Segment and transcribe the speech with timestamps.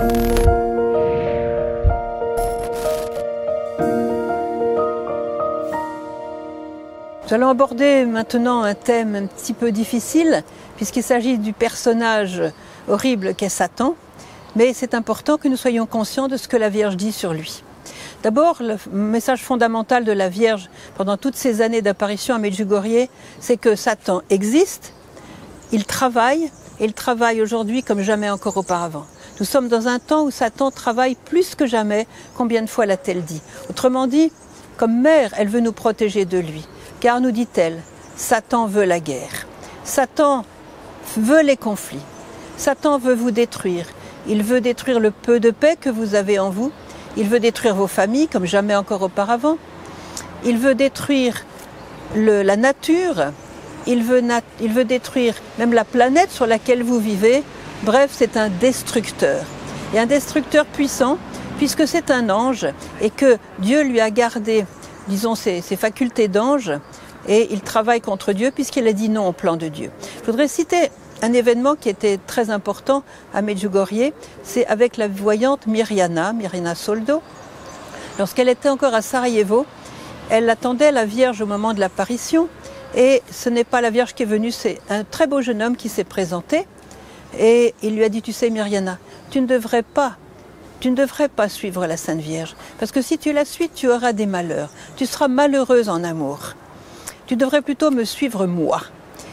[0.00, 0.06] Nous
[7.34, 10.44] allons aborder maintenant un thème un petit peu difficile,
[10.76, 12.40] puisqu'il s'agit du personnage
[12.88, 13.96] horrible qu'est Satan,
[14.54, 17.64] mais c'est important que nous soyons conscients de ce que la Vierge dit sur lui.
[18.22, 23.08] D'abord, le message fondamental de la Vierge pendant toutes ces années d'apparition à Medjugorje,
[23.40, 24.92] c'est que Satan existe,
[25.72, 29.06] il travaille, et il travaille aujourd'hui comme jamais encore auparavant.
[29.40, 33.22] Nous sommes dans un temps où Satan travaille plus que jamais, combien de fois l'a-t-elle
[33.22, 33.40] dit
[33.70, 34.32] Autrement dit,
[34.76, 36.66] comme mère, elle veut nous protéger de lui.
[37.00, 37.80] Car, nous dit-elle,
[38.16, 39.46] Satan veut la guerre.
[39.84, 40.44] Satan
[41.16, 42.02] veut les conflits.
[42.56, 43.86] Satan veut vous détruire.
[44.26, 46.72] Il veut détruire le peu de paix que vous avez en vous.
[47.16, 49.56] Il veut détruire vos familles comme jamais encore auparavant.
[50.44, 51.44] Il veut détruire
[52.16, 53.32] la nature.
[53.86, 57.44] Il veut détruire même la planète sur laquelle vous vivez.
[57.82, 59.44] Bref, c'est un destructeur.
[59.94, 61.18] Et un destructeur puissant,
[61.58, 62.66] puisque c'est un ange
[63.00, 64.64] et que Dieu lui a gardé
[65.08, 66.72] disons, ses, facultés d'ange
[67.26, 69.90] et il travaille contre Dieu puisqu'il a dit non au plan de Dieu.
[70.20, 70.90] Je voudrais citer
[71.22, 73.02] un événement qui était très important
[73.34, 74.12] à Medjugorje,
[74.44, 77.22] c'est avec la voyante Myriana, Myriana Soldo.
[78.18, 79.66] Lorsqu'elle était encore à Sarajevo,
[80.30, 82.48] elle attendait la Vierge au moment de l'apparition
[82.94, 85.76] et ce n'est pas la Vierge qui est venue, c'est un très beau jeune homme
[85.76, 86.66] qui s'est présenté
[87.36, 88.98] et il lui a dit, tu sais Myriana,
[89.30, 90.16] tu ne devrais pas
[90.80, 93.88] tu ne devrais pas suivre la Sainte Vierge, parce que si tu la suis, tu
[93.88, 94.70] auras des malheurs.
[94.96, 96.54] Tu seras malheureuse en amour.
[97.26, 98.82] Tu devrais plutôt me suivre moi.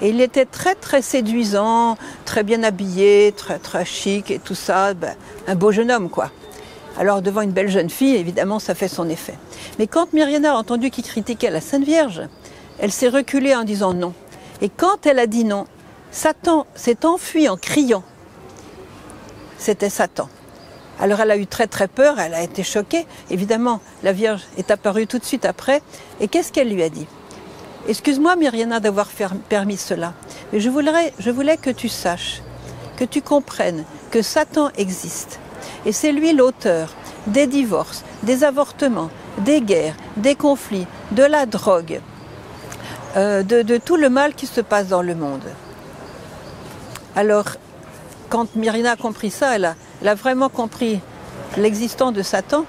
[0.00, 4.94] Et il était très très séduisant, très bien habillé, très très chic et tout ça,
[4.94, 5.14] ben,
[5.46, 6.30] un beau jeune homme quoi.
[6.98, 9.34] Alors devant une belle jeune fille, évidemment, ça fait son effet.
[9.78, 12.22] Mais quand Myriana a entendu qu'il critiquait la Sainte Vierge,
[12.78, 14.14] elle s'est reculée en disant non.
[14.62, 15.66] Et quand elle a dit non,
[16.10, 18.02] Satan s'est enfui en criant.
[19.58, 20.28] C'était Satan.
[20.98, 23.06] Alors elle a eu très très peur, elle a été choquée.
[23.30, 25.82] Évidemment, la Vierge est apparue tout de suite après.
[26.20, 27.06] Et qu'est-ce qu'elle lui a dit?
[27.88, 29.08] Excuse-moi Myriana d'avoir
[29.48, 30.12] permis cela,
[30.52, 32.42] mais je voulais, que tu saches,
[32.96, 35.38] que tu comprennes que Satan existe.
[35.84, 36.92] Et c'est lui l'auteur
[37.28, 42.00] des divorces, des avortements, des guerres, des conflits, de la drogue,
[43.16, 45.44] euh, de, tout le mal qui se passe dans le monde.
[47.16, 47.46] Alors,
[48.28, 51.00] quand Myriana a compris ça, elle a, elle a vraiment compris
[51.56, 52.66] l'existence de Satan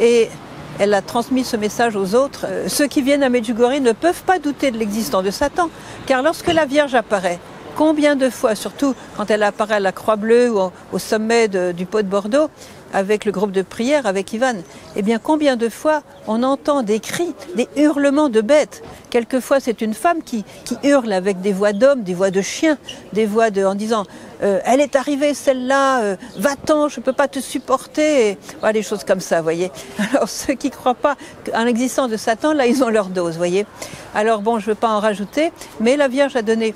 [0.00, 0.30] et
[0.78, 2.46] elle a transmis ce message aux autres.
[2.48, 5.68] Euh, ceux qui viennent à Medjugorje ne peuvent pas douter de l'existence de Satan,
[6.06, 7.38] car lorsque la Vierge apparaît,
[7.76, 11.84] combien de fois, surtout quand elle apparaît à la Croix Bleue ou au, sommet du
[11.84, 12.48] pot de Bordeaux,
[12.94, 14.54] avec le groupe de prière, avec Ivan,
[14.96, 18.82] eh bien combien de fois on entend des cris, des hurlements de bêtes?
[19.10, 20.44] Quelquefois c'est une femme qui,
[20.82, 22.78] hurle avec des voix d'hommes, des voix de chiens,
[23.12, 24.04] des voix de, en disant
[24.42, 28.38] euh, elle est arrivée celle-là, euh, va-t'en, je ne peux pas te supporter,
[28.72, 29.70] des choses comme ça, voyez.
[30.10, 31.16] Alors ceux qui ne croient pas
[31.54, 33.66] en l'existence de Satan, là ils ont leur dose, voyez.
[34.14, 36.74] Alors bon, je ne veux pas en rajouter, mais la Vierge a donné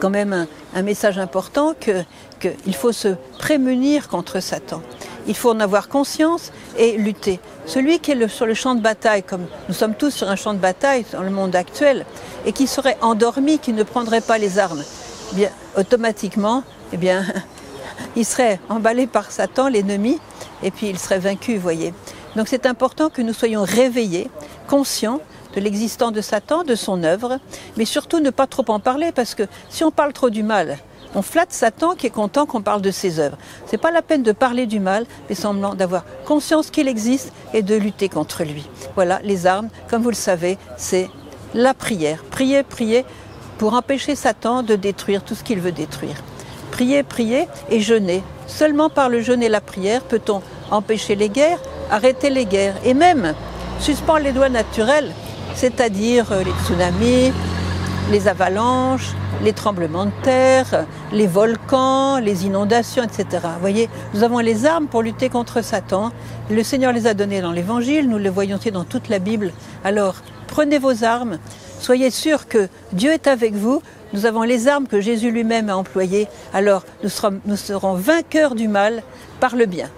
[0.00, 4.82] quand même un, message important qu'il faut se prémunir contre Satan.
[5.26, 7.40] Il faut en avoir conscience et lutter.
[7.66, 10.54] Celui qui est sur le champ de bataille, comme nous sommes tous sur un champ
[10.54, 12.04] de bataille dans le monde actuel,
[12.44, 14.82] et qui serait endormi, qui ne prendrait pas les armes,
[15.38, 17.24] eh automatiquement, eh bien,
[18.16, 20.18] il serait emballé par Satan, l'ennemi,
[20.62, 21.94] et puis il serait vaincu, voyez.
[22.36, 24.30] Donc c'est important que nous soyons réveillés,
[24.66, 25.20] conscients
[25.54, 27.38] de l'existence de Satan, de son œuvre,
[27.76, 30.78] mais surtout ne pas trop en parler, parce que si on parle trop du mal,
[31.14, 33.36] on flatte Satan qui est content qu'on parle de ses œuvres.
[33.66, 37.62] C'est pas la peine de parler du mal, mais semblant d'avoir conscience qu'il existe et
[37.62, 38.68] de lutter contre lui.
[38.94, 41.10] Voilà, les armes, comme vous le savez, c'est
[41.54, 42.24] la prière.
[42.30, 43.04] Prier, prier
[43.58, 46.16] pour empêcher Satan de détruire tout ce qu'il veut détruire.
[46.70, 48.22] Prier, prier et jeûner.
[48.46, 52.94] Seulement par le jeûne et la prière peut-on empêcher les guerres, arrêter les guerres et
[52.94, 53.34] même
[53.78, 55.12] suspendre les lois naturelles,
[55.54, 57.32] c'est-à-dire euh, les tsunamis,
[58.10, 63.26] les avalanches, les tremblements de terre, les volcans, les inondations, etc.
[63.42, 66.12] Vous voyez, nous avons les armes pour lutter contre Satan.
[66.50, 69.52] Le Seigneur les a données dans l'Évangile, nous le voyons dans toute la Bible.
[69.84, 70.16] Alors,
[70.46, 71.38] prenez vos armes,
[71.80, 73.82] soyez sûrs que Dieu est avec vous.
[74.12, 76.28] Nous avons les armes que Jésus lui-même a employées.
[76.52, 79.02] Alors, nous serons vainqueurs du mal
[79.40, 79.88] par le bien.